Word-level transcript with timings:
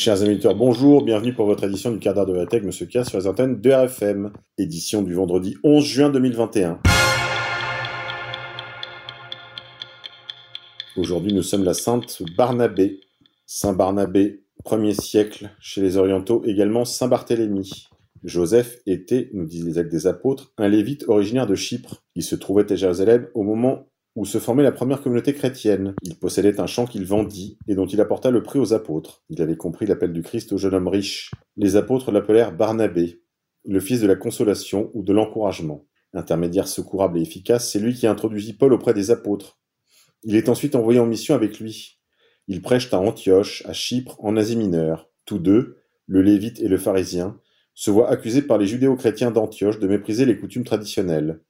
Chers 0.00 0.22
auditeurs, 0.22 0.54
bonjour, 0.54 1.04
bienvenue 1.04 1.34
pour 1.34 1.44
votre 1.44 1.64
édition 1.64 1.90
du 1.90 1.98
quart 1.98 2.24
de 2.24 2.32
la 2.32 2.46
tech, 2.46 2.62
Monsieur 2.62 2.86
K, 2.86 3.04
sur 3.04 3.18
les 3.18 3.26
antennes 3.26 3.60
de 3.60 3.70
RFM, 3.70 4.32
édition 4.56 5.02
du 5.02 5.12
vendredi 5.12 5.58
11 5.62 5.84
juin 5.84 6.08
2021. 6.08 6.80
Aujourd'hui, 10.96 11.34
nous 11.34 11.42
sommes 11.42 11.64
la 11.64 11.74
Sainte 11.74 12.22
Barnabé. 12.34 13.02
Saint 13.44 13.74
Barnabé, 13.74 14.42
premier 14.64 14.94
siècle 14.94 15.50
chez 15.60 15.82
les 15.82 15.98
Orientaux, 15.98 16.42
également 16.46 16.86
Saint 16.86 17.08
Barthélemy. 17.08 17.90
Joseph 18.24 18.78
était, 18.86 19.28
nous 19.34 19.44
disent 19.44 19.66
les 19.66 19.76
actes 19.76 19.92
des 19.92 20.06
apôtres, 20.06 20.54
un 20.56 20.68
lévite 20.68 21.04
originaire 21.08 21.46
de 21.46 21.54
Chypre. 21.54 22.02
Il 22.14 22.22
se 22.22 22.36
trouvait 22.36 22.72
à 22.72 22.74
Jérusalem 22.74 23.28
au 23.34 23.42
moment 23.42 23.89
où 24.16 24.24
se 24.24 24.38
formait 24.38 24.62
la 24.62 24.72
première 24.72 25.02
communauté 25.02 25.34
chrétienne. 25.34 25.94
Il 26.02 26.18
possédait 26.18 26.60
un 26.60 26.66
champ 26.66 26.86
qu'il 26.86 27.04
vendit 27.04 27.58
et 27.68 27.74
dont 27.74 27.86
il 27.86 28.00
apporta 28.00 28.30
le 28.30 28.42
prix 28.42 28.58
aux 28.58 28.72
apôtres. 28.72 29.22
Il 29.28 29.40
avait 29.40 29.56
compris 29.56 29.86
l'appel 29.86 30.12
du 30.12 30.22
Christ 30.22 30.52
au 30.52 30.58
jeune 30.58 30.74
homme 30.74 30.88
riche. 30.88 31.30
Les 31.56 31.76
apôtres 31.76 32.10
l'appelèrent 32.10 32.52
Barnabé, 32.52 33.22
le 33.64 33.80
fils 33.80 34.00
de 34.00 34.06
la 34.06 34.16
consolation 34.16 34.90
ou 34.94 35.02
de 35.02 35.12
l'encouragement. 35.12 35.86
Intermédiaire 36.12 36.66
secourable 36.66 37.18
et 37.18 37.22
efficace, 37.22 37.70
c'est 37.70 37.78
lui 37.78 37.94
qui 37.94 38.06
introduisit 38.06 38.54
Paul 38.54 38.72
auprès 38.72 38.94
des 38.94 39.10
apôtres. 39.10 39.60
Il 40.24 40.34
est 40.34 40.48
ensuite 40.48 40.74
envoyé 40.74 40.98
en 40.98 41.06
mission 41.06 41.34
avec 41.34 41.60
lui. 41.60 42.00
Ils 42.48 42.62
prêchent 42.62 42.92
à 42.92 42.98
Antioche, 42.98 43.62
à 43.66 43.72
Chypre, 43.72 44.16
en 44.18 44.36
Asie 44.36 44.56
mineure. 44.56 45.08
Tous 45.24 45.38
deux, 45.38 45.76
le 46.06 46.20
lévite 46.20 46.60
et 46.60 46.68
le 46.68 46.78
pharisien, 46.78 47.38
se 47.74 47.90
voient 47.90 48.10
accusés 48.10 48.42
par 48.42 48.58
les 48.58 48.66
judéo-chrétiens 48.66 49.30
d'Antioche 49.30 49.78
de 49.78 49.86
mépriser 49.86 50.26
les 50.26 50.36
coutumes 50.36 50.64
traditionnelles. 50.64 51.40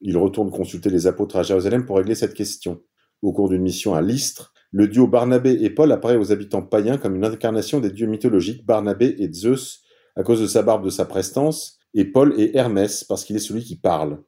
Il 0.00 0.16
retourne 0.16 0.50
consulter 0.50 0.90
les 0.90 1.06
apôtres 1.06 1.36
à 1.36 1.42
Jérusalem 1.42 1.86
pour 1.86 1.96
régler 1.96 2.14
cette 2.14 2.34
question. 2.34 2.82
Au 3.22 3.32
cours 3.32 3.48
d'une 3.48 3.62
mission 3.62 3.94
à 3.94 4.02
Lystre, 4.02 4.52
le 4.70 4.88
duo 4.88 5.06
Barnabé 5.06 5.52
et 5.62 5.70
Paul 5.70 5.90
apparaît 5.92 6.16
aux 6.16 6.32
habitants 6.32 6.62
païens 6.62 6.98
comme 6.98 7.16
une 7.16 7.24
incarnation 7.24 7.80
des 7.80 7.90
dieux 7.90 8.06
mythologiques 8.06 8.66
Barnabé 8.66 9.16
et 9.18 9.32
Zeus 9.32 9.82
à 10.16 10.22
cause 10.22 10.40
de 10.40 10.46
sa 10.46 10.62
barbe 10.62 10.84
de 10.84 10.90
sa 10.90 11.04
prestance, 11.04 11.78
et 11.94 12.06
Paul 12.06 12.34
et 12.38 12.56
Hermès 12.56 13.04
parce 13.04 13.24
qu'il 13.24 13.36
est 13.36 13.40
celui 13.40 13.62
qui 13.62 13.76
parle. 13.76 14.22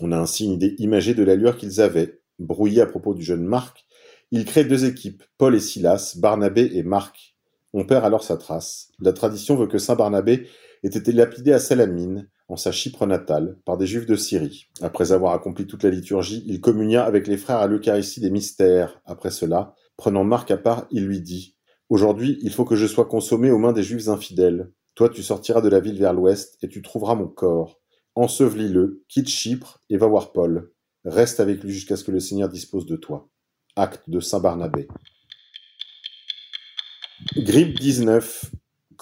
On 0.00 0.12
a 0.12 0.18
ainsi 0.18 0.44
une 0.44 0.52
idée 0.52 0.74
imagée 0.78 1.14
de 1.14 1.24
l'allure 1.24 1.56
qu'ils 1.56 1.80
avaient. 1.80 2.20
Brouillés 2.38 2.80
à 2.80 2.86
propos 2.86 3.14
du 3.14 3.22
jeune 3.22 3.44
Marc, 3.44 3.84
ils 4.30 4.44
créent 4.44 4.64
deux 4.64 4.84
équipes, 4.84 5.22
Paul 5.36 5.54
et 5.54 5.60
Silas, 5.60 6.16
Barnabé 6.18 6.70
et 6.74 6.82
Marc. 6.82 7.36
On 7.72 7.84
perd 7.84 8.04
alors 8.04 8.24
sa 8.24 8.36
trace. 8.36 8.90
La 9.00 9.12
tradition 9.12 9.56
veut 9.56 9.66
que 9.66 9.78
Saint 9.78 9.94
Barnabé 9.94 10.48
ait 10.82 10.88
été 10.88 11.12
lapidé 11.12 11.52
à 11.52 11.58
Salamine, 11.58 12.28
en 12.48 12.56
sa 12.56 12.72
Chypre 12.72 13.06
natale, 13.06 13.58
par 13.64 13.78
des 13.78 13.86
Juifs 13.86 14.06
de 14.06 14.16
Syrie. 14.16 14.66
Après 14.80 15.12
avoir 15.12 15.32
accompli 15.32 15.66
toute 15.66 15.82
la 15.82 15.90
liturgie, 15.90 16.44
il 16.46 16.60
communia 16.60 17.04
avec 17.04 17.26
les 17.26 17.36
frères 17.36 17.58
à 17.58 17.66
l'Eucharistie 17.66 18.20
des 18.20 18.30
mystères. 18.30 19.00
Après 19.06 19.30
cela, 19.30 19.74
prenant 19.96 20.24
Marc 20.24 20.50
à 20.50 20.56
part, 20.56 20.86
il 20.90 21.06
lui 21.06 21.20
dit 21.20 21.56
Aujourd'hui, 21.88 22.38
il 22.42 22.52
faut 22.52 22.64
que 22.64 22.76
je 22.76 22.86
sois 22.86 23.06
consommé 23.06 23.50
aux 23.50 23.58
mains 23.58 23.72
des 23.72 23.82
Juifs 23.82 24.08
infidèles. 24.08 24.70
Toi, 24.94 25.08
tu 25.08 25.22
sortiras 25.22 25.60
de 25.60 25.68
la 25.68 25.80
ville 25.80 25.98
vers 25.98 26.12
l'ouest, 26.12 26.58
et 26.62 26.68
tu 26.68 26.82
trouveras 26.82 27.14
mon 27.14 27.28
corps. 27.28 27.80
Ensevelis-le, 28.14 29.02
quitte 29.08 29.28
Chypre, 29.28 29.82
et 29.88 29.96
va 29.96 30.06
voir 30.06 30.32
Paul. 30.32 30.72
Reste 31.04 31.40
avec 31.40 31.62
lui 31.62 31.72
jusqu'à 31.72 31.96
ce 31.96 32.04
que 32.04 32.12
le 32.12 32.20
Seigneur 32.20 32.48
dispose 32.48 32.86
de 32.86 32.96
toi. 32.96 33.28
Acte 33.76 34.08
de 34.08 34.20
Saint 34.20 34.40
Barnabé. 34.40 34.88
Grippe 37.36 37.78
19. 37.78 38.52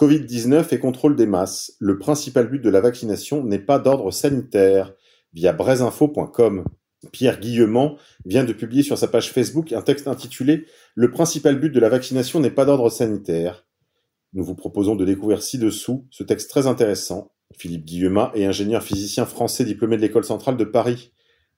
Covid-19 0.00 0.72
et 0.74 0.78
contrôle 0.78 1.14
des 1.14 1.26
masses. 1.26 1.74
Le 1.78 1.98
principal 1.98 2.48
but 2.48 2.60
de 2.60 2.70
la 2.70 2.80
vaccination 2.80 3.44
n'est 3.44 3.58
pas 3.58 3.78
d'ordre 3.78 4.10
sanitaire. 4.10 4.94
Via 5.34 5.52
brezinfo.com. 5.52 6.64
Pierre 7.12 7.38
Guillemont 7.38 7.98
vient 8.24 8.44
de 8.44 8.54
publier 8.54 8.82
sur 8.82 8.96
sa 8.96 9.08
page 9.08 9.30
Facebook 9.30 9.74
un 9.74 9.82
texte 9.82 10.08
intitulé 10.08 10.64
Le 10.94 11.10
principal 11.10 11.60
but 11.60 11.68
de 11.68 11.78
la 11.80 11.90
vaccination 11.90 12.40
n'est 12.40 12.50
pas 12.50 12.64
d'ordre 12.64 12.88
sanitaire. 12.88 13.66
Nous 14.32 14.42
vous 14.42 14.54
proposons 14.54 14.96
de 14.96 15.04
découvrir 15.04 15.42
ci-dessous 15.42 16.06
ce 16.10 16.22
texte 16.22 16.48
très 16.48 16.66
intéressant. 16.66 17.32
Philippe 17.54 17.84
Guillemin 17.84 18.32
est 18.34 18.46
ingénieur 18.46 18.82
physicien 18.82 19.26
français 19.26 19.66
diplômé 19.66 19.98
de 19.98 20.02
l'école 20.02 20.24
centrale 20.24 20.56
de 20.56 20.64
Paris, 20.64 21.12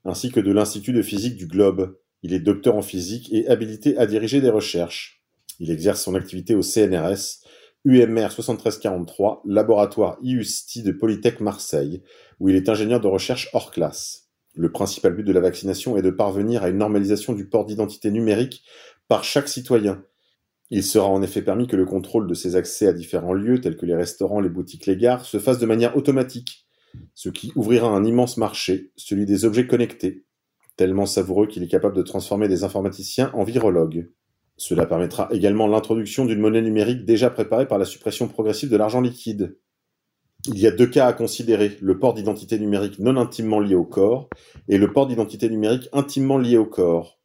ainsi 0.04 0.32
que 0.32 0.40
de 0.40 0.50
l'Institut 0.50 0.92
de 0.92 1.02
physique 1.02 1.36
du 1.36 1.46
Globe. 1.46 1.96
Il 2.24 2.32
est 2.32 2.40
docteur 2.40 2.74
en 2.74 2.82
physique 2.82 3.32
et 3.32 3.46
habilité 3.46 3.96
à 3.98 4.06
diriger 4.06 4.40
des 4.40 4.50
recherches. 4.50 5.22
Il 5.60 5.70
exerce 5.70 6.02
son 6.02 6.16
activité 6.16 6.56
au 6.56 6.62
CNRS, 6.62 7.41
UMR 7.84 8.30
7343, 8.30 9.42
laboratoire 9.44 10.16
IUSTI 10.22 10.84
de 10.84 10.92
Polytech 10.92 11.40
Marseille, 11.40 12.02
où 12.38 12.48
il 12.48 12.54
est 12.54 12.68
ingénieur 12.68 13.00
de 13.00 13.08
recherche 13.08 13.50
hors 13.54 13.72
classe. 13.72 14.28
Le 14.54 14.70
principal 14.70 15.14
but 15.14 15.24
de 15.24 15.32
la 15.32 15.40
vaccination 15.40 15.96
est 15.96 16.02
de 16.02 16.10
parvenir 16.10 16.62
à 16.62 16.68
une 16.68 16.78
normalisation 16.78 17.32
du 17.32 17.48
port 17.48 17.66
d'identité 17.66 18.12
numérique 18.12 18.62
par 19.08 19.24
chaque 19.24 19.48
citoyen. 19.48 20.04
Il 20.70 20.84
sera 20.84 21.08
en 21.08 21.22
effet 21.22 21.42
permis 21.42 21.66
que 21.66 21.74
le 21.74 21.84
contrôle 21.84 22.28
de 22.28 22.34
ses 22.34 22.54
accès 22.54 22.86
à 22.86 22.92
différents 22.92 23.32
lieux, 23.32 23.60
tels 23.60 23.76
que 23.76 23.86
les 23.86 23.96
restaurants, 23.96 24.40
les 24.40 24.48
boutiques, 24.48 24.86
les 24.86 24.96
gares, 24.96 25.24
se 25.24 25.40
fasse 25.40 25.58
de 25.58 25.66
manière 25.66 25.96
automatique, 25.96 26.68
ce 27.14 27.30
qui 27.30 27.52
ouvrira 27.56 27.88
un 27.88 28.04
immense 28.04 28.36
marché, 28.36 28.92
celui 28.96 29.26
des 29.26 29.44
objets 29.44 29.66
connectés, 29.66 30.24
tellement 30.76 31.06
savoureux 31.06 31.48
qu'il 31.48 31.64
est 31.64 31.68
capable 31.68 31.96
de 31.96 32.02
transformer 32.02 32.46
des 32.46 32.62
informaticiens 32.62 33.32
en 33.34 33.42
virologues. 33.42 34.08
Cela 34.62 34.86
permettra 34.86 35.28
également 35.32 35.66
l'introduction 35.66 36.24
d'une 36.24 36.38
monnaie 36.38 36.62
numérique 36.62 37.04
déjà 37.04 37.30
préparée 37.30 37.66
par 37.66 37.78
la 37.78 37.84
suppression 37.84 38.28
progressive 38.28 38.70
de 38.70 38.76
l'argent 38.76 39.00
liquide. 39.00 39.58
Il 40.46 40.56
y 40.56 40.68
a 40.68 40.70
deux 40.70 40.86
cas 40.86 41.08
à 41.08 41.12
considérer, 41.12 41.76
le 41.80 41.98
port 41.98 42.14
d'identité 42.14 42.60
numérique 42.60 43.00
non 43.00 43.16
intimement 43.16 43.58
lié 43.58 43.74
au 43.74 43.84
corps 43.84 44.28
et 44.68 44.78
le 44.78 44.92
port 44.92 45.08
d'identité 45.08 45.48
numérique 45.48 45.88
intimement 45.92 46.38
lié 46.38 46.58
au 46.58 46.64
corps, 46.64 47.18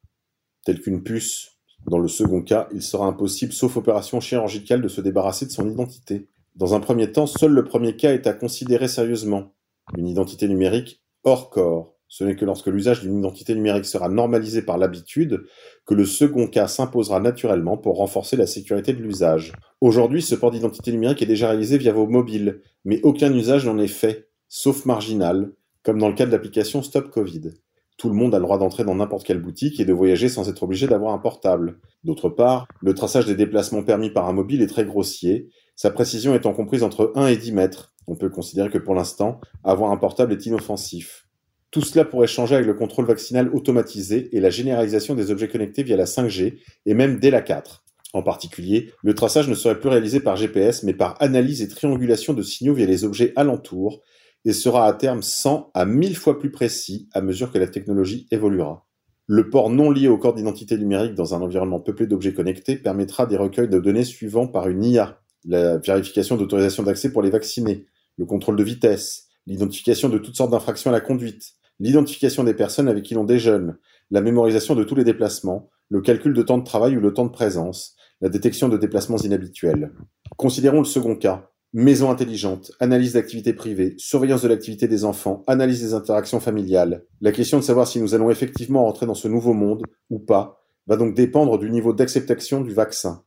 tel 0.66 0.81
qu'une 0.81 1.03
puce. 1.03 1.59
Dans 1.86 2.00
le 2.00 2.08
second 2.08 2.42
cas, 2.42 2.70
il 2.74 2.81
sera 2.81 3.06
impossible, 3.06 3.54
sauf 3.54 3.78
opération 3.78 4.19
chirurgicale, 4.19 4.81
de 4.81 4.88
se 4.88 5.02
débarrasser 5.02 5.46
de 5.46 5.52
son 5.52 5.69
identité. 5.69 6.30
Dans 6.56 6.74
un 6.74 6.80
premier 6.80 7.12
temps, 7.12 7.28
seul 7.28 7.52
le 7.52 7.64
premier 7.64 7.96
cas 7.96 8.16
est 8.16 8.25
à 8.25 8.34
considérer 8.34 8.88
sérieusement, 8.88 9.54
une 9.96 10.08
identité 10.08 10.48
numérique 10.48 11.04
hors 11.24 11.52
corps. 11.52 11.97
Ce 12.09 12.23
n'est 12.23 12.35
que 12.35 12.45
lorsque 12.45 12.68
l'usage 12.68 13.01
d'une 13.01 13.19
identité 13.19 13.53
numérique 13.53 13.85
sera 13.85 14.07
normalisé 14.07 14.62
par 14.62 14.78
l'habitude 14.78 15.44
que 15.85 15.94
le 15.94 16.06
second 16.06 16.47
cas 16.47 16.68
s'imposera 16.68 17.19
naturellement 17.19 17.78
pour 17.78 17.97
renforcer 17.97 18.38
la 18.38 18.47
sécurité 18.47 18.94
de 18.94 19.01
l'usage. 19.01 19.53
Aujourd'hui, 19.81 20.22
ce 20.22 20.35
port 20.35 20.51
d'identité 20.51 20.91
numérique 20.91 21.22
est 21.22 21.28
déjà 21.28 21.50
réalisé 21.50 21.78
via 21.78 21.91
vos 21.91 22.07
mobiles, 22.07 22.62
mais 22.85 23.01
aucun 23.03 23.34
usage 23.34 23.66
n'en 23.66 23.78
est 23.78 23.88
fait, 23.88 24.29
sauf 24.47 24.85
marginal, 24.85 25.51
comme 25.84 26.00
dans 26.00 26.07
le 26.07 26.16
cas 26.16 26.25
de 26.25 26.31
l'application 26.31 26.81
Stop 26.81 27.09
Covid. 27.12 27.51
Tout 27.97 28.09
le 28.09 28.16
monde 28.16 28.35
a 28.35 28.38
le 28.38 28.44
droit 28.44 28.59
d'entrer 28.59 28.84
dans 28.84 28.95
n'importe 28.95 29.25
quelle 29.25 29.41
boutique 29.41 29.79
et 29.79 29.85
de 29.85 29.94
voyager 29.94 30.29
sans 30.29 30.47
être 30.50 30.63
obligé 30.63 30.88
d'avoir 30.88 31.13
un 31.13 31.18
portable. 31.18 31.79
D'autre 32.03 32.29
part, 32.29 32.68
le 32.81 32.94
traçage 32.94 33.25
des 33.25 33.35
déplacements 33.35 33.84
permis 33.84 34.12
par 34.12 34.29
un 34.29 34.34
mobile 34.34 34.62
est 34.62 34.68
très 34.68 34.85
grossier, 34.85 35.50
sa 35.75 35.91
précision 35.91 36.34
étant 36.35 36.53
comprise 36.53 36.84
entre 36.84 37.12
1 37.16 37.28
et 37.28 37.38
10 37.38 37.51
mètres. 37.51 37.94
On 38.07 38.16
peut 38.16 38.29
considérer 38.29 38.69
que 38.69 38.78
pour 38.78 38.95
l'instant, 38.95 39.41
avoir 39.63 39.91
un 39.91 39.97
portable 39.97 40.31
est 40.31 40.45
inoffensif. 40.45 41.27
Tout 41.72 41.82
cela 41.82 42.06
pourrait 42.06 42.28
changer 42.28 42.56
avec 42.56 42.68
le 42.68 42.74
contrôle 42.74 43.06
vaccinal 43.06 43.54
automatisé 43.54 44.30
et 44.36 44.40
la 44.40 44.50
généralisation 44.50 45.16
des 45.16 45.32
objets 45.32 45.50
connectés 45.50 45.84
via 45.84 45.98
la 45.98 46.06
5G 46.06 46.60
et 46.86 46.94
même 46.94 47.20
dès 47.20 47.30
la 47.30 47.42
4. 47.42 47.84
En 48.14 48.24
particulier, 48.24 48.92
le 49.04 49.14
traçage 49.14 49.50
ne 49.50 49.56
serait 49.56 49.80
plus 49.80 49.90
réalisé 49.90 50.22
par 50.22 50.38
GPS 50.38 50.84
mais 50.84 50.94
par 50.94 51.22
analyse 51.22 51.62
et 51.62 51.68
triangulation 51.68 52.34
de 52.34 52.42
signaux 52.42 52.74
via 52.74 52.86
les 52.86 53.04
objets 53.04 53.34
alentours 53.36 54.02
et 54.46 54.54
sera 54.54 54.88
à 54.88 54.94
terme 54.94 55.22
100 55.22 55.72
à 55.74 55.86
1000 55.86 56.16
fois 56.16 56.40
plus 56.40 56.52
précis 56.52 57.10
à 57.14 57.22
mesure 57.22 57.52
que 57.52 57.58
la 57.58 57.68
technologie 57.68 58.28
évoluera. 58.32 58.88
Le 59.26 59.50
port 59.50 59.70
non 59.70 59.92
lié 59.92 60.08
au 60.08 60.18
corps 60.18 60.34
d'identité 60.34 60.78
numérique 60.78 61.16
dans 61.16 61.36
un 61.36 61.42
environnement 61.42 61.82
peuplé 61.82 62.08
d'objets 62.08 62.34
connectés 62.34 62.78
permettra 62.78 63.26
des 63.26 63.36
recueils 63.36 63.68
de 63.68 63.80
données 63.80 64.06
suivants 64.06 64.48
par 64.48 64.70
une 64.70 64.86
IA, 64.86 65.20
la 65.44 65.78
vérification 65.80 66.38
d'autorisation 66.38 66.84
d'accès 66.84 67.12
pour 67.12 67.22
les 67.22 67.30
vaccinés, 67.30 67.88
le 68.18 68.25
contrôle 68.25 68.56
de 68.56 68.63
vitesse, 68.63 69.28
l'identification 69.46 70.08
de 70.08 70.18
toutes 70.18 70.38
sortes 70.38 70.52
d'infractions 70.52 70.92
à 70.92 70.94
la 70.94 71.02
conduite, 71.02 71.56
l'identification 71.79 72.44
des 72.44 72.53
personnes 72.53 72.88
avec 72.88 73.03
qui 73.03 73.13
l'on 73.13 73.24
déjeune, 73.24 73.77
la 74.12 74.21
mémorisation 74.21 74.75
de 74.75 74.83
tous 74.83 74.95
les 74.95 75.03
déplacements, 75.03 75.69
le 75.89 76.01
calcul 76.01 76.33
de 76.33 76.41
temps 76.41 76.57
de 76.57 76.63
travail 76.63 76.97
ou 76.97 77.00
le 77.00 77.13
temps 77.13 77.25
de 77.25 77.31
présence, 77.31 77.95
la 78.21 78.29
détection 78.29 78.69
de 78.69 78.77
déplacements 78.77 79.18
inhabituels. 79.18 79.91
Considérons 80.35 80.79
le 80.79 80.85
second 80.85 81.15
cas. 81.15 81.50
Maison 81.74 82.09
intelligente, 82.09 82.71
analyse 82.79 83.13
d'activité 83.13 83.53
privée, 83.53 83.94
surveillance 83.97 84.41
de 84.41 84.47
l'activité 84.47 84.88
des 84.88 85.03
enfants, 85.03 85.44
analyse 85.47 85.81
des 85.81 85.94
interactions 85.94 86.39
familiales. 86.39 87.03
La 87.19 87.33
question 87.33 87.59
de 87.59 87.63
savoir 87.63 87.88
si 87.88 88.00
nous 88.00 88.15
allons 88.15 88.31
effectivement 88.31 88.85
rentrer 88.85 89.06
dans 89.06 89.13
ce 89.13 89.27
nouveau 89.27 89.53
monde 89.53 89.83
ou 90.09 90.18
pas 90.18 90.63
va 90.88 90.95
donc 90.95 91.13
dépendre 91.13 91.59
du 91.59 91.69
niveau 91.69 91.94
d'acceptation 91.94 92.62
du 92.62 92.74
vaccin. 92.74 93.24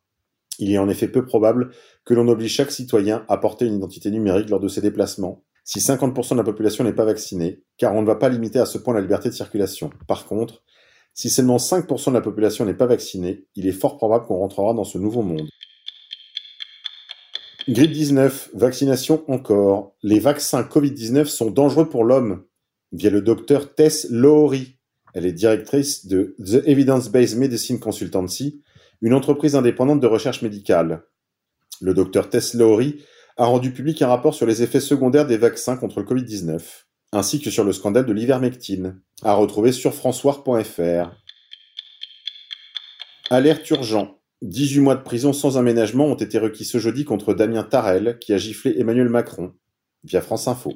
Il 0.58 0.72
est 0.72 0.78
en 0.78 0.88
effet 0.88 1.08
peu 1.08 1.24
probable 1.24 1.70
que 2.04 2.14
l'on 2.14 2.28
oblige 2.28 2.54
chaque 2.54 2.72
citoyen 2.72 3.24
à 3.28 3.36
porter 3.36 3.66
une 3.66 3.76
identité 3.76 4.10
numérique 4.10 4.48
lors 4.48 4.60
de 4.60 4.68
ses 4.68 4.80
déplacements, 4.80 5.44
si 5.64 5.78
50% 5.78 6.32
de 6.32 6.36
la 6.36 6.44
population 6.44 6.84
n'est 6.84 6.92
pas 6.92 7.04
vaccinée, 7.04 7.62
car 7.76 7.94
on 7.94 8.02
ne 8.02 8.06
va 8.06 8.16
pas 8.16 8.28
limiter 8.28 8.58
à 8.58 8.66
ce 8.66 8.78
point 8.78 8.94
la 8.94 9.00
liberté 9.00 9.28
de 9.28 9.34
circulation. 9.34 9.90
Par 10.06 10.26
contre, 10.26 10.62
si 11.14 11.30
seulement 11.30 11.58
5% 11.58 12.08
de 12.10 12.14
la 12.14 12.20
population 12.20 12.64
n'est 12.64 12.74
pas 12.74 12.86
vaccinée, 12.86 13.46
il 13.56 13.66
est 13.66 13.72
fort 13.72 13.96
probable 13.96 14.26
qu'on 14.26 14.38
rentrera 14.38 14.74
dans 14.74 14.84
ce 14.84 14.98
nouveau 14.98 15.22
monde. 15.22 15.48
Grippe 17.68 17.92
19, 17.92 18.50
vaccination 18.54 19.22
encore. 19.28 19.94
Les 20.02 20.18
vaccins 20.18 20.62
Covid-19 20.62 21.26
sont 21.26 21.50
dangereux 21.50 21.88
pour 21.88 22.04
l'homme, 22.04 22.44
via 22.92 23.10
le 23.10 23.22
docteur 23.22 23.74
Tess 23.74 24.08
Lowry. 24.10 24.76
Elle 25.14 25.26
est 25.26 25.32
directrice 25.32 26.06
de 26.06 26.36
The 26.38 26.66
Evidence-Based 26.66 27.36
Medicine 27.36 27.78
Consultancy, 27.78 28.62
une 29.02 29.14
entreprise 29.14 29.56
indépendante 29.56 30.00
de 30.00 30.06
recherche 30.06 30.42
médicale. 30.42 31.04
Le 31.80 31.94
docteur 31.94 32.28
Tess 32.28 32.54
Lowry 32.54 33.04
a 33.40 33.46
rendu 33.46 33.72
public 33.72 34.02
un 34.02 34.08
rapport 34.08 34.34
sur 34.34 34.44
les 34.44 34.62
effets 34.62 34.80
secondaires 34.80 35.26
des 35.26 35.38
vaccins 35.38 35.78
contre 35.78 36.00
le 36.00 36.04
Covid-19, 36.04 36.60
ainsi 37.12 37.40
que 37.40 37.50
sur 37.50 37.64
le 37.64 37.72
scandale 37.72 38.04
de 38.04 38.12
l'ivermectine, 38.12 39.00
à 39.22 39.32
retrouver 39.32 39.72
sur 39.72 39.94
françois.fr. 39.94 41.10
Alerte 43.30 43.70
urgent. 43.70 44.18
18 44.42 44.80
mois 44.80 44.94
de 44.94 45.02
prison 45.02 45.32
sans 45.32 45.56
aménagement 45.56 46.04
ont 46.04 46.16
été 46.16 46.38
requis 46.38 46.66
ce 46.66 46.76
jeudi 46.76 47.06
contre 47.06 47.32
Damien 47.32 47.62
Tarel, 47.62 48.18
qui 48.18 48.34
a 48.34 48.36
giflé 48.36 48.78
Emmanuel 48.78 49.08
Macron, 49.08 49.54
via 50.04 50.20
France 50.20 50.46
Info. 50.46 50.74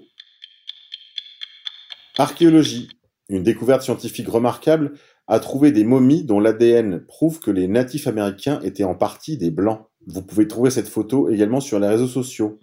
Archéologie. 2.16 2.88
Une 3.28 3.42
découverte 3.42 3.82
scientifique 3.82 4.28
remarquable 4.28 4.94
a 5.26 5.38
trouvé 5.38 5.70
des 5.70 5.84
momies 5.84 6.24
dont 6.24 6.40
l'ADN 6.40 7.04
prouve 7.04 7.40
que 7.40 7.50
les 7.50 7.68
natifs 7.68 8.06
américains 8.06 8.60
étaient 8.62 8.84
en 8.84 8.94
partie 8.94 9.36
des 9.36 9.50
blancs. 9.50 9.86
Vous 10.06 10.22
pouvez 10.22 10.48
trouver 10.48 10.70
cette 10.70 10.88
photo 10.88 11.30
également 11.30 11.60
sur 11.60 11.78
les 11.78 11.88
réseaux 11.88 12.08
sociaux. 12.08 12.58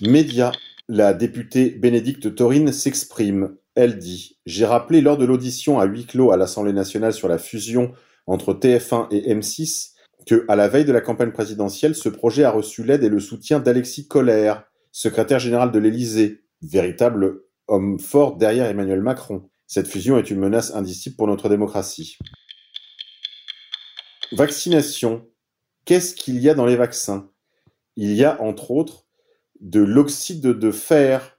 Média. 0.00 0.52
La 0.88 1.14
députée 1.14 1.70
Bénédicte 1.70 2.34
Taurine 2.34 2.72
s'exprime. 2.72 3.56
Elle 3.76 3.98
dit 3.98 4.38
J'ai 4.44 4.66
rappelé 4.66 5.00
lors 5.00 5.16
de 5.16 5.24
l'audition 5.24 5.78
à 5.78 5.84
huis 5.84 6.04
clos 6.04 6.32
à 6.32 6.36
l'Assemblée 6.36 6.72
nationale 6.72 7.12
sur 7.12 7.28
la 7.28 7.38
fusion 7.38 7.92
entre 8.26 8.54
TF1 8.54 9.06
et 9.12 9.32
M6 9.32 9.92
que, 10.26 10.44
à 10.48 10.56
la 10.56 10.68
veille 10.68 10.84
de 10.84 10.92
la 10.92 11.00
campagne 11.00 11.30
présidentielle, 11.30 11.94
ce 11.94 12.08
projet 12.08 12.44
a 12.44 12.50
reçu 12.50 12.82
l'aide 12.82 13.04
et 13.04 13.08
le 13.08 13.20
soutien 13.20 13.60
d'Alexis 13.60 14.08
Collère, 14.08 14.64
secrétaire 14.90 15.38
général 15.38 15.70
de 15.70 15.78
l'Élysée, 15.78 16.42
véritable 16.62 17.42
homme 17.68 17.98
fort 17.98 18.36
derrière 18.36 18.66
Emmanuel 18.66 19.00
Macron. 19.00 19.48
Cette 19.66 19.86
fusion 19.86 20.18
est 20.18 20.30
une 20.30 20.40
menace 20.40 20.74
indicible 20.74 21.16
pour 21.16 21.28
notre 21.28 21.48
démocratie. 21.48 22.18
Vaccination. 24.32 25.28
Qu'est-ce 25.84 26.14
qu'il 26.14 26.38
y 26.38 26.48
a 26.48 26.54
dans 26.54 26.66
les 26.66 26.76
vaccins? 26.76 27.30
Il 27.96 28.14
y 28.14 28.24
a 28.24 28.40
entre 28.40 28.70
autres 28.70 29.06
de 29.60 29.80
l'oxyde 29.80 30.42
de 30.42 30.70
fer, 30.70 31.38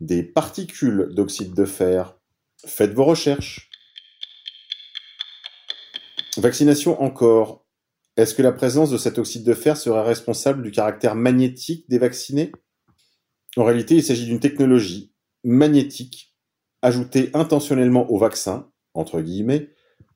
des 0.00 0.22
particules 0.22 1.08
d'oxyde 1.12 1.52
de 1.54 1.66
fer. 1.66 2.18
Faites 2.64 2.94
vos 2.94 3.04
recherches. 3.04 3.70
Vaccination 6.38 7.02
encore. 7.02 7.66
Est-ce 8.16 8.34
que 8.34 8.42
la 8.42 8.52
présence 8.52 8.90
de 8.90 8.96
cet 8.96 9.18
oxyde 9.18 9.44
de 9.44 9.52
fer 9.52 9.76
serait 9.76 10.02
responsable 10.02 10.62
du 10.62 10.70
caractère 10.70 11.16
magnétique 11.16 11.88
des 11.90 11.98
vaccinés? 11.98 12.50
En 13.58 13.64
réalité, 13.64 13.94
il 13.94 14.02
s'agit 14.02 14.24
d'une 14.24 14.40
technologie 14.40 15.12
magnétique 15.44 16.34
ajouté 16.80 17.30
intentionnellement 17.34 18.10
au 18.10 18.16
vaccin, 18.16 18.70
entre 18.94 19.20
guillemets, 19.20 19.70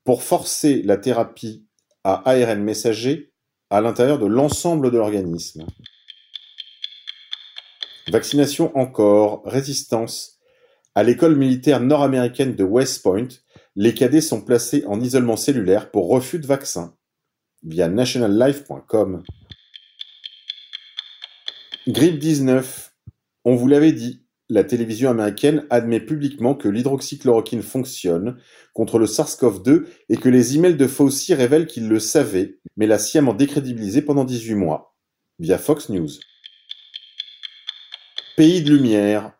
pour 0.04 0.22
forcer 0.22 0.82
la 0.82 0.96
thérapie 0.96 1.66
à 2.04 2.28
ARN 2.30 2.62
messager 2.62 3.32
à 3.70 3.80
l'intérieur 3.80 4.18
de 4.18 4.26
l'ensemble 4.26 4.90
de 4.90 4.98
l'organisme. 4.98 5.66
Vaccination 8.08 8.76
encore, 8.76 9.42
résistance. 9.44 10.38
À 10.94 11.04
l'école 11.04 11.36
militaire 11.36 11.80
nord-américaine 11.80 12.56
de 12.56 12.64
West 12.64 13.02
Point, 13.02 13.28
les 13.76 13.94
cadets 13.94 14.20
sont 14.20 14.40
placés 14.40 14.84
en 14.86 15.00
isolement 15.00 15.36
cellulaire 15.36 15.90
pour 15.90 16.08
refus 16.08 16.40
de 16.40 16.46
vaccin 16.46 16.96
via 17.62 17.88
nationallife.com. 17.88 19.22
Grippe 21.86 22.18
19. 22.18 22.92
On 23.44 23.54
vous 23.54 23.68
l'avait 23.68 23.92
dit, 23.92 24.24
la 24.50 24.64
télévision 24.64 25.10
américaine 25.10 25.64
admet 25.70 26.00
publiquement 26.00 26.54
que 26.54 26.68
l'hydroxychloroquine 26.68 27.62
fonctionne 27.62 28.36
contre 28.74 28.98
le 28.98 29.06
SARS-CoV-2 29.06 29.84
et 30.08 30.16
que 30.16 30.28
les 30.28 30.56
emails 30.56 30.76
de 30.76 30.86
Fauci 30.88 31.34
révèlent 31.34 31.66
qu'il 31.66 31.88
le 31.88 32.00
savait, 32.00 32.58
mais 32.76 32.86
l'a 32.86 32.98
sciemment 32.98 33.32
décrédibilisé 33.32 34.02
pendant 34.02 34.24
18 34.24 34.54
mois, 34.56 34.96
via 35.38 35.56
Fox 35.56 35.88
News. 35.88 36.10
Pays 38.36 38.62
de 38.62 38.74
lumière. 38.74 39.32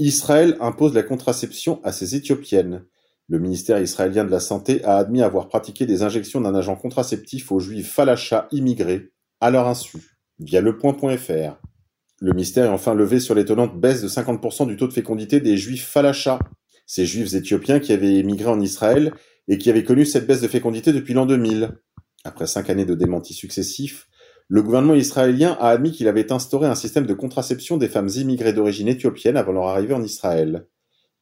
Israël 0.00 0.56
impose 0.60 0.94
la 0.94 1.02
contraception 1.02 1.80
à 1.84 1.92
ses 1.92 2.16
Éthiopiennes. 2.16 2.84
Le 3.28 3.38
ministère 3.38 3.80
israélien 3.80 4.24
de 4.24 4.30
la 4.30 4.40
Santé 4.40 4.84
a 4.84 4.96
admis 4.96 5.22
avoir 5.22 5.48
pratiqué 5.48 5.86
des 5.86 6.02
injections 6.02 6.40
d'un 6.40 6.54
agent 6.54 6.76
contraceptif 6.76 7.52
aux 7.52 7.60
juifs 7.60 7.92
falachas 7.92 8.48
immigrés, 8.52 9.12
à 9.40 9.50
leur 9.50 9.68
insu, 9.68 10.18
via 10.38 10.60
lepoint.fr. 10.60 11.60
Le 12.20 12.32
mystère 12.32 12.64
est 12.64 12.74
enfin 12.74 12.94
levé 12.94 13.20
sur 13.20 13.34
l'étonnante 13.34 13.80
baisse 13.80 14.02
de 14.02 14.08
50% 14.08 14.66
du 14.66 14.76
taux 14.76 14.88
de 14.88 14.92
fécondité 14.92 15.40
des 15.40 15.56
juifs 15.56 15.86
falachas, 15.86 16.40
ces 16.84 17.06
juifs 17.06 17.34
éthiopiens 17.34 17.78
qui 17.78 17.92
avaient 17.92 18.16
émigré 18.16 18.50
en 18.50 18.60
Israël 18.60 19.12
et 19.46 19.56
qui 19.56 19.70
avaient 19.70 19.84
connu 19.84 20.04
cette 20.04 20.26
baisse 20.26 20.40
de 20.40 20.48
fécondité 20.48 20.92
depuis 20.92 21.14
l'an 21.14 21.26
2000. 21.26 21.70
Après 22.24 22.48
cinq 22.48 22.70
années 22.70 22.84
de 22.84 22.94
démentis 22.94 23.34
successifs, 23.34 24.08
le 24.48 24.62
gouvernement 24.62 24.94
israélien 24.94 25.56
a 25.60 25.68
admis 25.68 25.92
qu'il 25.92 26.08
avait 26.08 26.32
instauré 26.32 26.66
un 26.66 26.74
système 26.74 27.06
de 27.06 27.14
contraception 27.14 27.76
des 27.76 27.88
femmes 27.88 28.08
immigrées 28.08 28.52
d'origine 28.52 28.88
éthiopienne 28.88 29.36
avant 29.36 29.52
leur 29.52 29.68
arrivée 29.68 29.94
en 29.94 30.02
Israël. 30.02 30.66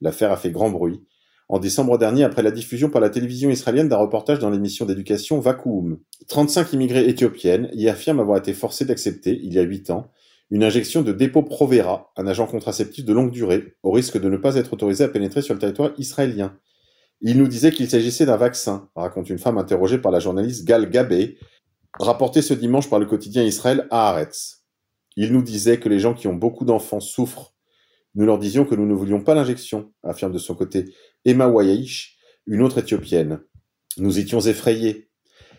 L'affaire 0.01 0.33
a 0.33 0.37
fait 0.37 0.51
grand 0.51 0.71
bruit. 0.71 1.03
En 1.49 1.59
décembre 1.59 1.99
dernier, 1.99 2.25
après 2.25 2.43
la 2.43 2.51
diffusion 2.51 2.89
par 2.89 3.01
la 3.01 3.11
télévision 3.11 3.51
israélienne 3.51 3.89
d'un 3.89 3.99
reportage 3.99 4.39
dans 4.39 4.51
l'émission 4.51 4.87
d'éducation 4.87 5.41
Vakuum, 5.41 5.99
35 6.29 6.73
immigrées 6.73 7.09
éthiopiennes 7.09 7.69
y 7.73 7.89
affirment 7.89 8.21
avoir 8.21 8.39
été 8.39 8.53
forcées 8.53 8.85
d'accepter, 8.85 9.39
il 9.43 9.53
y 9.53 9.59
a 9.59 9.63
huit 9.63 9.91
ans, 9.91 10.11
une 10.51 10.63
injection 10.63 11.03
de 11.03 11.13
Depo-Provera, 11.13 12.13
un 12.17 12.27
agent 12.27 12.47
contraceptif 12.47 13.05
de 13.05 13.13
longue 13.13 13.33
durée, 13.33 13.75
au 13.83 13.91
risque 13.91 14.21
de 14.21 14.29
ne 14.29 14.37
pas 14.37 14.57
être 14.57 14.73
autorisé 14.73 15.05
à 15.05 15.09
pénétrer 15.09 15.43
sur 15.43 15.55
le 15.55 15.61
territoire 15.61 15.93
israélien. 15.99 16.59
Il 17.21 17.39
nous 17.39 17.49
disait 17.49 17.73
qu'il 17.73 17.89
s'agissait 17.89 18.27
d'un 18.27 18.37
vaccin, 18.37 18.89
raconte 18.95 19.31
une 19.31 19.39
femme 19.39 19.59
interrogée 19.59 19.99
par 19.99 20.13
la 20.13 20.21
journaliste 20.21 20.67
Gal 20.67 20.91
Gabé, 20.91 21.39
rapportée 21.99 22.43
ce 22.43 22.55
dimanche 22.55 22.91
par 22.91 22.99
le 22.99 23.07
quotidien 23.07 23.43
Israël 23.43 23.89
Haaretz. 23.91 24.65
Il 25.17 25.33
nous 25.33 25.43
disait 25.43 25.81
que 25.81 25.89
les 25.89 25.99
gens 25.99 26.15
qui 26.15 26.29
ont 26.29 26.35
beaucoup 26.35 26.65
d'enfants 26.65 27.01
souffrent. 27.01 27.55
Nous 28.15 28.27
leur 28.27 28.39
disions 28.39 28.65
que 28.65 28.75
nous 28.75 28.87
ne 28.87 28.95
voulions 28.95 29.23
pas 29.23 29.35
l'injection, 29.35 29.93
affirme 30.03 30.33
de 30.33 30.39
son 30.39 30.55
côté 30.55 30.95
Emma 31.25 31.49
Wayaish, 31.49 32.19
une 32.47 32.63
autre 32.63 32.79
éthiopienne. 32.79 33.41
Nous 33.99 34.19
étions 34.19 34.41
effrayés. 34.41 35.06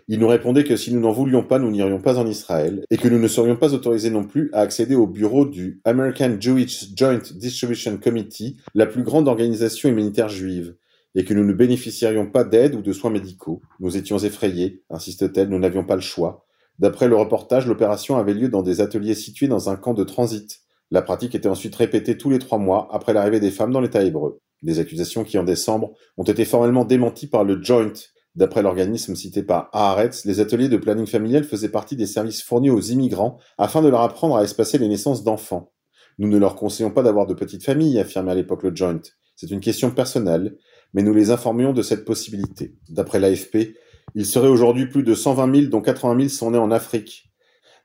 Il 0.10 0.20
nous 0.20 0.28
répondait 0.30 0.64
que 0.64 0.78
si 0.78 0.94
nous 0.94 1.02
n'en 1.02 1.12
voulions 1.12 1.44
pas, 1.44 1.60
nous 1.60 1.70
n'irions 1.70 2.00
pas 2.00 2.18
en 2.18 2.26
Israël, 2.26 2.86
et 2.90 2.98
que 2.98 3.10
nous 3.10 3.20
ne 3.20 3.28
serions 3.28 3.58
pas 3.58 3.74
autorisés 3.74 4.10
non 4.10 4.24
plus 4.24 4.50
à 4.54 4.62
accéder 4.62 4.96
au 4.96 5.06
bureau 5.06 5.46
du 5.46 5.82
American 5.84 6.38
Jewish 6.40 6.96
Joint 6.96 7.22
Distribution 7.36 7.98
Committee, 7.98 8.56
la 8.74 8.86
plus 8.86 9.04
grande 9.04 9.28
organisation 9.28 9.90
humanitaire 9.90 10.30
juive, 10.30 10.78
et 11.14 11.26
que 11.26 11.34
nous 11.34 11.44
ne 11.44 11.52
bénéficierions 11.52 12.26
pas 12.26 12.46
d'aide 12.46 12.76
ou 12.76 12.82
de 12.82 12.94
soins 12.94 13.12
médicaux. 13.12 13.62
Nous 13.82 13.98
étions 13.98 14.18
effrayés, 14.18 14.82
insiste-t-elle, 14.90 15.50
nous 15.50 15.60
n'avions 15.60 15.84
pas 15.84 15.96
le 15.96 16.02
choix. 16.02 16.46
D'après 16.80 17.10
le 17.10 17.18
reportage, 17.18 17.68
l'opération 17.68 18.16
avait 18.16 18.34
lieu 18.34 18.48
dans 18.48 18.62
des 18.62 18.80
ateliers 18.80 19.16
situés 19.16 19.50
dans 19.50 19.70
un 19.70 19.76
camp 19.76 19.94
de 19.94 20.06
transit. 20.06 20.62
La 20.90 21.02
pratique 21.02 21.36
était 21.36 21.50
ensuite 21.50 21.76
répétée 21.76 22.18
tous 22.18 22.30
les 22.30 22.40
trois 22.40 22.60
mois 22.60 22.88
après 22.92 23.12
l'arrivée 23.12 23.42
des 23.42 23.52
femmes 23.52 23.74
dans 23.74 23.82
l'État 23.82 24.04
hébreu. 24.04 24.40
Des 24.62 24.80
accusations 24.80 25.26
qui, 25.26 25.38
en 25.38 25.44
décembre, 25.44 25.94
ont 26.16 26.24
été 26.24 26.46
formellement 26.46 26.86
démenties 26.86 27.28
par 27.28 27.44
le 27.44 27.62
Joint, 27.62 27.92
D'après 28.38 28.62
l'organisme 28.62 29.16
cité 29.16 29.42
par 29.42 29.68
Haaretz, 29.74 30.24
les 30.26 30.40
ateliers 30.40 30.70
de 30.70 30.78
planning 30.78 31.08
familial 31.08 31.44
faisaient 31.44 31.70
partie 31.70 31.96
des 31.96 32.06
services 32.06 32.44
fournis 32.44 32.70
aux 32.70 32.80
immigrants 32.80 33.40
afin 33.58 33.82
de 33.82 33.90
leur 33.90 34.02
apprendre 34.02 34.38
à 34.38 34.44
espacer 34.44 34.78
les 34.78 34.88
naissances 34.88 35.24
d'enfants. 35.24 35.72
Nous 36.20 36.28
ne 36.28 36.38
leur 36.38 36.56
conseillons 36.56 36.92
pas 36.92 37.02
d'avoir 37.02 37.26
de 37.26 37.34
petites 37.34 37.66
familles, 37.66 38.00
affirmait 38.00 38.34
à 38.34 38.36
l'époque 38.36 38.62
le 38.62 38.76
Joint. 38.76 39.02
C'est 39.36 39.50
une 39.50 39.60
question 39.60 39.90
personnelle, 39.90 40.56
mais 40.94 41.02
nous 41.02 41.16
les 41.16 41.32
informions 41.32 41.74
de 41.74 41.82
cette 41.82 42.06
possibilité. 42.06 42.76
D'après 42.90 43.20
l'AFP, 43.20 43.74
il 44.14 44.28
serait 44.28 44.48
aujourd'hui 44.48 44.86
plus 44.86 45.02
de 45.02 45.16
120 45.16 45.56
000 45.56 45.68
dont 45.72 45.82
80 45.82 46.18
000 46.18 46.30
sont 46.30 46.52
nés 46.52 46.60
en 46.60 46.70
Afrique. 46.70 47.32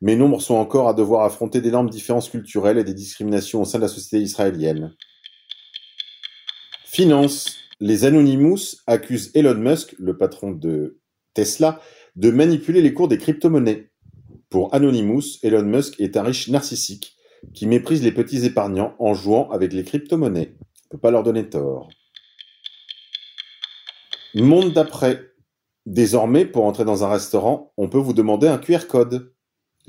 Mais 0.02 0.16
nombre 0.16 0.42
sont 0.42 0.56
encore 0.56 0.86
à 0.86 0.92
devoir 0.92 1.24
affronter 1.24 1.62
d'énormes 1.62 1.88
différences 1.88 2.28
culturelles 2.28 2.76
et 2.76 2.84
des 2.84 2.92
discriminations 2.92 3.62
au 3.62 3.64
sein 3.64 3.78
de 3.78 3.84
la 3.84 3.88
société 3.88 4.22
israélienne. 4.22 4.94
Finance. 6.84 7.61
Les 7.84 8.04
Anonymous 8.04 8.76
accusent 8.86 9.32
Elon 9.34 9.56
Musk, 9.56 9.96
le 9.98 10.16
patron 10.16 10.52
de 10.52 11.00
Tesla, 11.34 11.80
de 12.14 12.30
manipuler 12.30 12.80
les 12.80 12.94
cours 12.94 13.08
des 13.08 13.18
crypto-monnaies. 13.18 13.90
Pour 14.50 14.72
Anonymous, 14.72 15.40
Elon 15.42 15.64
Musk 15.64 15.98
est 15.98 16.16
un 16.16 16.22
riche 16.22 16.46
narcissique 16.46 17.16
qui 17.54 17.66
méprise 17.66 18.04
les 18.04 18.12
petits 18.12 18.44
épargnants 18.44 18.94
en 19.00 19.14
jouant 19.14 19.50
avec 19.50 19.72
les 19.72 19.82
crypto-monnaies. 19.82 20.54
On 20.60 20.88
peut 20.90 21.00
pas 21.00 21.10
leur 21.10 21.24
donner 21.24 21.48
tort. 21.48 21.88
Monde 24.36 24.72
d'après. 24.72 25.32
Désormais, 25.84 26.44
pour 26.44 26.66
entrer 26.66 26.84
dans 26.84 27.02
un 27.02 27.10
restaurant, 27.10 27.72
on 27.76 27.88
peut 27.88 27.98
vous 27.98 28.12
demander 28.12 28.46
un 28.46 28.58
QR 28.58 28.86
code. 28.88 29.34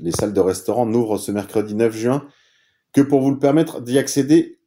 Les 0.00 0.10
salles 0.10 0.34
de 0.34 0.40
restaurant 0.40 0.84
n'ouvrent 0.84 1.18
ce 1.18 1.30
mercredi 1.30 1.76
9 1.76 1.96
juin 1.96 2.26
que 2.92 3.02
pour 3.02 3.20
vous 3.20 3.30
le 3.30 3.38
permettre 3.38 3.80
d'y 3.80 3.98
accéder 3.98 4.58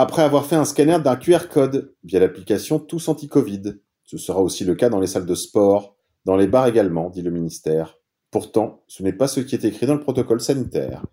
après 0.00 0.22
avoir 0.22 0.46
fait 0.46 0.54
un 0.54 0.64
scanner 0.64 1.00
d'un 1.00 1.16
QR 1.16 1.48
code 1.50 1.92
via 2.04 2.20
l'application 2.20 2.78
Tous 2.78 3.08
Anti-Covid. 3.08 3.80
Ce 4.04 4.16
sera 4.16 4.40
aussi 4.40 4.64
le 4.64 4.76
cas 4.76 4.90
dans 4.90 5.00
les 5.00 5.08
salles 5.08 5.26
de 5.26 5.34
sport, 5.34 5.96
dans 6.24 6.36
les 6.36 6.46
bars 6.46 6.68
également, 6.68 7.10
dit 7.10 7.20
le 7.20 7.32
ministère. 7.32 7.98
Pourtant, 8.30 8.84
ce 8.86 9.02
n'est 9.02 9.12
pas 9.12 9.26
ce 9.26 9.40
qui 9.40 9.56
est 9.56 9.64
écrit 9.64 9.86
dans 9.86 9.94
le 9.94 10.00
protocole 10.00 10.40
sanitaire. 10.40 11.04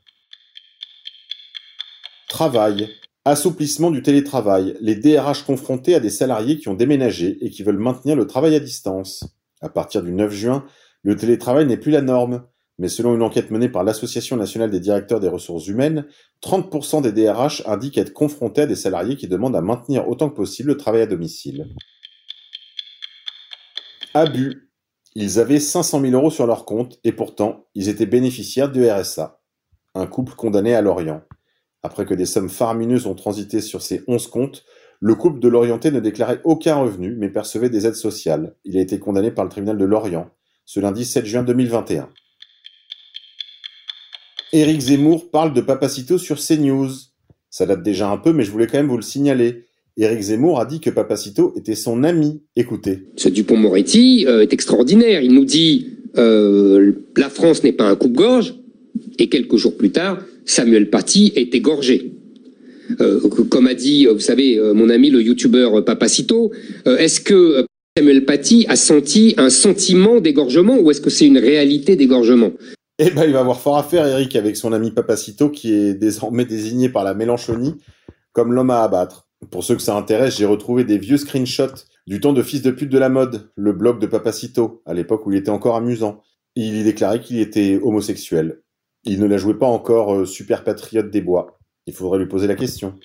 Travail. 2.30 2.88
Assouplissement 3.24 3.90
du 3.90 4.04
télétravail. 4.04 4.78
Les 4.82 4.96
DRH 4.96 5.46
confrontés 5.46 5.96
à 5.96 6.00
des 6.00 6.12
salariés 6.12 6.60
qui 6.60 6.70
ont 6.70 6.76
déménagé 6.76 7.44
et 7.44 7.50
qui 7.50 7.64
veulent 7.64 7.80
maintenir 7.80 8.16
le 8.16 8.28
travail 8.28 8.54
à 8.54 8.60
distance. 8.60 9.26
À 9.62 9.70
partir 9.70 10.04
du 10.04 10.12
9 10.12 10.32
juin, 10.32 10.64
le 11.02 11.16
télétravail 11.16 11.66
n'est 11.66 11.78
plus 11.78 11.92
la 11.92 12.02
norme. 12.02 12.44
Mais 12.78 12.90
selon 12.90 13.16
une 13.16 13.22
enquête 13.22 13.52
menée 13.52 13.70
par 13.70 13.84
l'Association 13.84 14.36
nationale 14.36 14.70
des 14.70 14.80
directeurs 14.80 15.20
des 15.20 15.28
ressources 15.28 15.68
humaines, 15.68 16.06
30% 16.44 17.02
des 17.02 17.12
DRH 17.12 17.64
indiquent 17.66 17.98
être 17.98 18.14
confrontés 18.14 18.62
à 18.62 18.66
des 18.66 18.76
salariés 18.76 19.16
qui 19.16 19.28
demandent 19.28 19.56
à 19.56 19.62
maintenir 19.62 20.08
autant 20.10 20.30
que 20.30 20.36
possible 20.36 20.70
le 20.70 20.78
travail 20.78 21.02
à 21.02 21.08
domicile. 21.08 21.68
Abus. 24.14 24.72
Ils 25.18 25.40
avaient 25.40 25.62
500 25.62 26.02
000 26.02 26.14
euros 26.14 26.30
sur 26.30 26.46
leur 26.46 26.66
compte 26.66 27.00
et 27.06 27.14
pourtant, 27.14 27.68
ils 27.74 27.88
étaient 27.88 28.06
bénéficiaires 28.06 28.70
du 28.70 28.90
RSA. 28.90 29.40
Un 29.94 30.08
couple 30.08 30.34
condamné 30.34 30.76
à 30.76 30.82
Lorient. 30.82 31.22
Après 31.84 32.06
que 32.06 32.14
des 32.14 32.26
sommes 32.26 32.50
faramineuses 32.50 33.08
ont 33.08 33.16
transité 33.16 33.62
sur 33.62 33.82
ces 33.82 34.04
11 34.08 34.28
comptes, 34.28 34.66
le 35.00 35.16
couple 35.16 35.40
de 35.40 35.48
Lorienté 35.48 35.92
ne 35.92 36.02
déclarait 36.02 36.42
aucun 36.44 36.76
revenu 36.76 37.16
mais 37.18 37.30
percevait 37.30 37.70
des 37.70 37.88
aides 37.88 37.96
sociales. 37.96 38.56
Il 38.66 38.78
a 38.78 38.82
été 38.82 39.00
condamné 39.00 39.32
par 39.32 39.46
le 39.46 39.52
tribunal 39.52 39.78
de 39.78 39.86
Lorient 39.86 40.30
ce 40.66 40.80
lundi 40.80 41.06
7 41.06 41.26
juin 41.26 41.44
2021. 41.44 42.10
Éric 44.54 44.80
Zemmour 44.80 45.30
parle 45.30 45.54
de 45.54 45.62
Papacito 45.62 46.18
sur 46.18 46.38
CNews. 46.40 46.90
Ça 47.50 47.66
date 47.66 47.84
déjà 47.84 48.10
un 48.10 48.18
peu, 48.18 48.34
mais 48.34 48.44
je 48.44 48.52
voulais 48.52 48.68
quand 48.68 48.78
même 48.78 48.88
vous 48.88 48.98
le 48.98 49.04
signaler. 49.04 49.66
Éric 49.98 50.22
Zemmour 50.22 50.60
a 50.60 50.66
dit 50.66 50.80
que 50.80 50.90
Papacito 50.90 51.54
était 51.56 51.76
son 51.76 52.04
ami. 52.04 52.42
Écoutez. 52.56 53.04
Ce 53.16 53.30
Dupont-Moretti 53.30 54.26
euh, 54.28 54.42
est 54.42 54.52
extraordinaire. 54.54 55.22
Il 55.22 55.34
nous 55.34 55.46
dit 55.46 55.92
euh, 56.18 56.92
la 57.16 57.30
France 57.30 57.64
n'est 57.64 57.72
pas 57.72 57.86
un 57.86 57.96
coupe-gorge, 57.96 58.56
et 59.20 59.30
quelques 59.30 59.56
jours 59.56 59.78
plus 59.78 59.92
tard, 59.92 60.22
Samuel 60.46 60.90
Paty 60.90 61.32
est 61.36 61.56
égorgé. 61.56 62.12
Euh, 63.02 63.20
comme 63.50 63.68
a 63.68 63.74
dit, 63.74 64.06
vous 64.06 64.20
savez, 64.20 64.60
mon 64.74 64.90
ami 64.90 65.10
le 65.10 65.22
youtubeur 65.22 65.84
Papacito, 65.84 66.52
est-ce 66.86 67.20
que 67.20 67.66
Samuel 67.98 68.26
Paty 68.26 68.66
a 68.68 68.76
senti 68.76 69.34
un 69.38 69.50
sentiment 69.50 70.20
d'égorgement 70.20 70.78
ou 70.78 70.92
est-ce 70.92 71.02
que 71.02 71.10
c'est 71.10 71.26
une 71.26 71.38
réalité 71.38 71.96
d'égorgement? 71.96 72.52
Eh 72.98 73.10
ben, 73.10 73.26
il 73.26 73.34
va 73.34 73.42
avoir 73.42 73.60
fort 73.60 73.78
à 73.78 73.84
faire, 73.84 74.06
Eric, 74.08 74.36
avec 74.38 74.56
son 74.56 74.72
ami 74.72 74.92
Papacito, 74.92 75.50
qui 75.50 75.74
est 75.74 75.94
désormais 75.94 76.46
désigné 76.46 76.88
par 76.88 77.04
la 77.04 77.14
Mélenchonie 77.14 77.76
comme 78.32 78.54
l'homme 78.54 78.70
à 78.70 78.84
abattre. 78.84 79.28
Pour 79.52 79.64
ceux 79.64 79.76
que 79.76 79.82
ça 79.82 79.96
intéresse, 79.96 80.38
j'ai 80.38 80.46
retrouvé 80.46 80.84
des 80.84 80.98
vieux 80.98 81.18
screenshots 81.18 81.86
du 82.08 82.20
temps 82.20 82.34
de 82.34 82.42
fils 82.42 82.62
de 82.62 82.72
pute 82.72 82.90
de 82.90 82.98
la 82.98 83.10
mode, 83.10 83.52
le 83.56 83.74
blog 83.74 84.00
de 84.00 84.08
Papacito, 84.08 84.82
à 84.86 84.94
l'époque 84.94 85.26
où 85.26 85.32
il 85.32 85.38
était 85.38 85.50
encore 85.50 85.76
amusant. 85.76 86.22
Il 86.56 86.76
y 86.78 86.84
déclarait 86.84 87.20
qu'il 87.20 87.40
était 87.40 87.80
homosexuel. 87.82 88.62
Il 89.04 89.20
ne 89.20 89.26
la 89.26 89.38
jouait 89.38 89.58
pas 89.58 89.68
encore 89.68 90.16
euh, 90.16 90.26
super 90.26 90.64
patriote 90.64 91.12
des 91.12 91.22
bois. 91.22 91.60
Il 91.88 91.94
faudrait 91.94 92.20
lui 92.20 92.28
poser 92.28 92.48
la 92.48 92.56
question. 92.56 92.96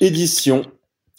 Édition 0.00 0.62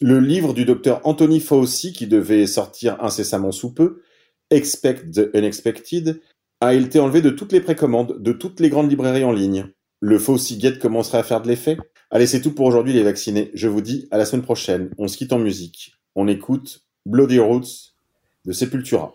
le 0.01 0.19
livre 0.19 0.53
du 0.53 0.65
docteur 0.65 1.01
Anthony 1.03 1.39
Fauci, 1.39 1.93
qui 1.93 2.07
devait 2.07 2.47
sortir 2.47 2.97
incessamment 3.03 3.51
sous 3.51 3.71
peu, 3.71 4.01
Expect 4.49 5.11
the 5.11 5.29
Unexpected, 5.35 6.19
a 6.61 6.75
été 6.75 6.99
enlevé 6.99 7.21
de 7.21 7.31
toutes 7.31 7.51
les 7.51 7.59
précommandes, 7.59 8.21
de 8.21 8.31
toutes 8.31 8.59
les 8.59 8.69
grandes 8.69 8.89
librairies 8.89 9.23
en 9.23 9.31
ligne. 9.31 9.65
Le 9.99 10.19
Fauci 10.19 10.57
Gate 10.57 10.79
commencerait 10.79 11.17
à 11.17 11.23
faire 11.23 11.41
de 11.41 11.47
l'effet? 11.47 11.77
Allez, 12.11 12.27
c'est 12.27 12.41
tout 12.41 12.53
pour 12.53 12.67
aujourd'hui 12.67 12.93
les 12.93 13.03
vaccinés. 13.03 13.49
Je 13.55 13.67
vous 13.67 13.81
dis 13.81 14.07
à 14.11 14.17
la 14.17 14.25
semaine 14.25 14.43
prochaine. 14.43 14.91
On 14.99 15.07
se 15.07 15.17
quitte 15.17 15.33
en 15.33 15.39
musique. 15.39 15.95
On 16.15 16.27
écoute 16.27 16.83
Bloody 17.05 17.39
Roots 17.39 17.95
de 18.45 18.51
Sepultura. 18.51 19.13